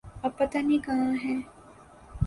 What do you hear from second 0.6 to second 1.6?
نہیں کہاں ہیں۔